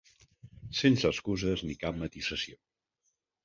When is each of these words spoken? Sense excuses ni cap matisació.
Sense 0.79 1.11
excuses 1.11 1.65
ni 1.69 1.77
cap 1.85 2.03
matisació. 2.03 2.61